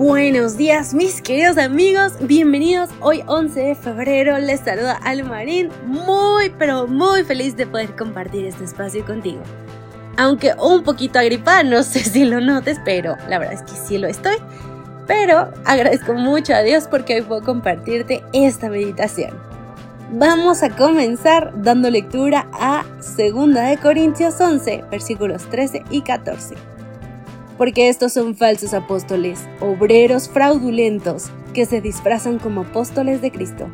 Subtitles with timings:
[0.00, 6.86] Buenos días mis queridos amigos, bienvenidos hoy 11 de febrero, les saluda Almarín, muy pero
[6.86, 9.42] muy feliz de poder compartir este espacio contigo.
[10.16, 13.98] Aunque un poquito agripada, no sé si lo notes, pero la verdad es que sí
[13.98, 14.36] lo estoy.
[15.06, 19.38] Pero agradezco mucho a Dios porque hoy puedo compartirte esta meditación.
[20.12, 22.86] Vamos a comenzar dando lectura a
[23.18, 26.79] 2 de Corintios 11, versículos 13 y 14
[27.60, 33.68] porque estos son falsos apóstoles, obreros fraudulentos, que se disfrazan como apóstoles de Cristo.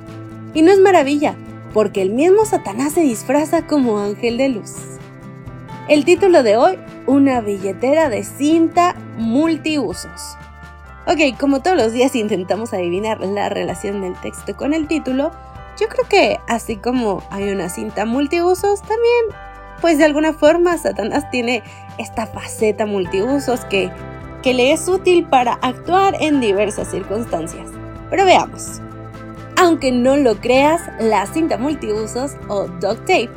[0.54, 1.36] Y no es maravilla,
[1.72, 4.72] porque el mismo Satanás se disfraza como ángel de luz.
[5.88, 10.36] El título de hoy, una billetera de cinta multiusos.
[11.06, 15.30] Ok, como todos los días intentamos adivinar la relación del texto con el título,
[15.78, 19.45] yo creo que así como hay una cinta multiusos, también
[19.80, 21.62] pues de alguna forma Satanás tiene
[21.98, 23.90] esta faceta multiusos que,
[24.42, 27.68] que le es útil para actuar en diversas circunstancias.
[28.10, 28.80] Pero veamos.
[29.58, 33.30] Aunque no lo creas, la cinta multiusos o duct tape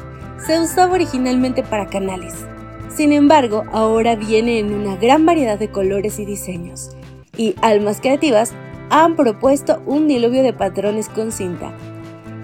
[0.46, 2.34] se usaba originalmente para canales.
[2.90, 6.90] Sin embargo, ahora viene en una gran variedad de colores y diseños,
[7.38, 8.54] y almas creativas
[8.90, 11.72] han propuesto un diluvio de patrones con cinta.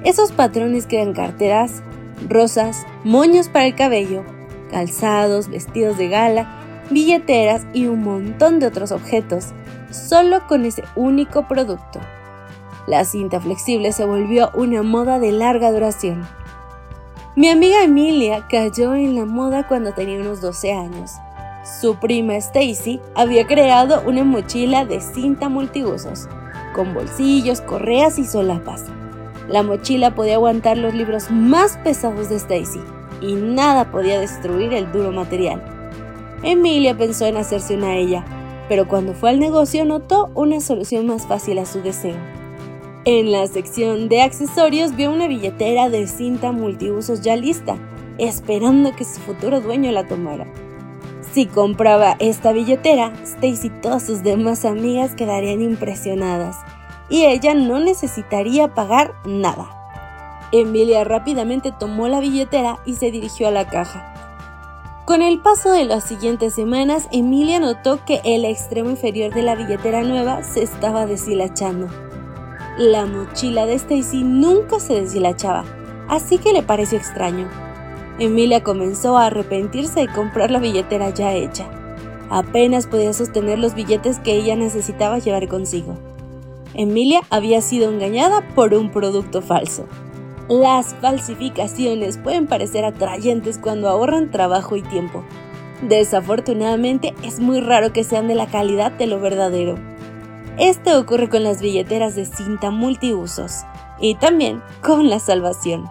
[0.04, 1.82] Esos patrones crean carteras,
[2.30, 4.24] rosas, moños para el cabello,
[4.72, 9.54] calzados, vestidos de gala, billeteras y un montón de otros objetos,
[9.92, 12.00] solo con ese único producto.
[12.88, 16.26] La cinta flexible se volvió una moda de larga duración.
[17.36, 21.12] Mi amiga Emilia cayó en la moda cuando tenía unos 12 años.
[21.82, 26.30] Su prima Stacy había creado una mochila de cinta multiusos,
[26.76, 28.84] con bolsillos, correas y solapas.
[29.48, 32.82] La mochila podía aguantar los libros más pesados de Stacy
[33.22, 35.64] y nada podía destruir el duro material.
[36.42, 38.26] Emilia pensó en hacerse una a ella,
[38.68, 42.18] pero cuando fue al negocio notó una solución más fácil a su deseo.
[43.06, 47.78] En la sección de accesorios vio una billetera de cinta multiusos ya lista,
[48.18, 50.48] esperando que su futuro dueño la tomara.
[51.32, 56.58] Si compraba esta billetera, Stacy y todas sus demás amigas quedarían impresionadas
[57.10, 59.70] y ella no necesitaría pagar nada.
[60.52, 64.12] Emilia rápidamente tomó la billetera y se dirigió a la caja.
[65.06, 69.56] Con el paso de las siguientes semanas, Emilia notó que el extremo inferior de la
[69.56, 71.88] billetera nueva se estaba deshilachando.
[72.78, 75.64] La mochila de Stacy nunca se deshilachaba,
[76.10, 77.48] así que le pareció extraño.
[78.18, 81.70] Emilia comenzó a arrepentirse de comprar la billetera ya hecha.
[82.30, 85.98] Apenas podía sostener los billetes que ella necesitaba llevar consigo.
[86.78, 89.86] Emilia había sido engañada por un producto falso.
[90.50, 95.24] Las falsificaciones pueden parecer atrayentes cuando ahorran trabajo y tiempo.
[95.82, 99.78] Desafortunadamente es muy raro que sean de la calidad de lo verdadero.
[100.58, 103.64] Esto ocurre con las billeteras de cinta multiusos
[104.00, 105.86] y también con la salvación.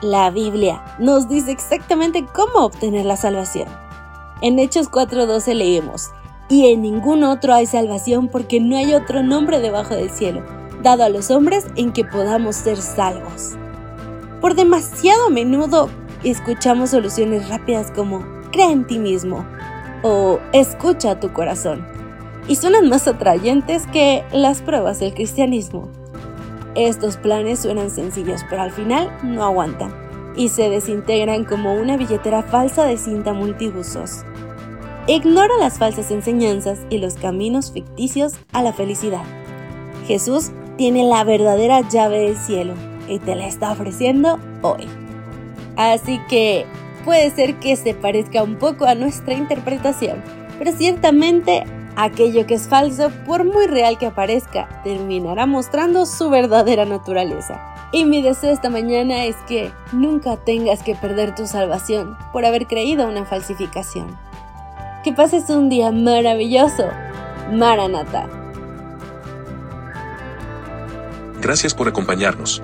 [0.00, 3.68] La Biblia nos dice exactamente cómo obtener la salvación.
[4.40, 6.10] En Hechos 4:12 leemos,
[6.52, 10.42] y en ningún otro hay salvación porque no hay otro nombre debajo del cielo,
[10.82, 13.52] dado a los hombres en que podamos ser salvos.
[14.42, 15.88] Por demasiado menudo
[16.24, 19.46] escuchamos soluciones rápidas como cree en ti mismo
[20.02, 21.86] o escucha tu corazón,
[22.46, 25.88] y suenan más atrayentes que las pruebas del cristianismo.
[26.74, 29.94] Estos planes suenan sencillos, pero al final no aguantan
[30.36, 34.26] y se desintegran como una billetera falsa de cinta multiusos.
[35.08, 39.24] Ignora las falsas enseñanzas y los caminos ficticios a la felicidad.
[40.06, 42.74] Jesús tiene la verdadera llave del cielo
[43.08, 44.86] y te la está ofreciendo hoy.
[45.76, 46.66] Así que
[47.04, 50.22] puede ser que se parezca un poco a nuestra interpretación,
[50.56, 51.64] pero ciertamente
[51.96, 57.60] aquello que es falso, por muy real que aparezca, terminará mostrando su verdadera naturaleza.
[57.92, 62.68] Y mi deseo esta mañana es que nunca tengas que perder tu salvación por haber
[62.68, 64.16] creído una falsificación.
[65.04, 66.88] Que pases un día maravilloso.
[67.52, 68.28] Maranata.
[71.40, 72.62] Gracias por acompañarnos.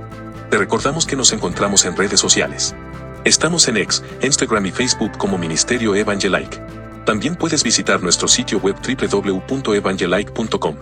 [0.51, 2.77] Te recordamos que nos encontramos en redes sociales.
[3.25, 6.63] Estamos en X, Instagram y Facebook como Ministerio Evangelike.
[7.05, 10.77] También puedes visitar nuestro sitio web www.evangelike.com.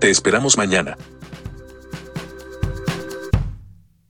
[0.00, 0.96] Te esperamos mañana.